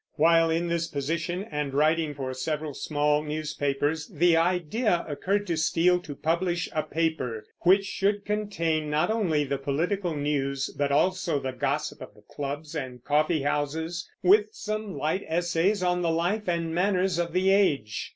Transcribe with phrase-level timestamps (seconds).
[0.15, 5.99] While in this position, and writing for several small newspapers, the idea occurred to Steele
[5.99, 11.53] to publish a paper which should contain not only the political news, but also the
[11.53, 17.19] gossip of the clubs and coffeehouses, with some light essays on the life and manners
[17.19, 18.09] of the age.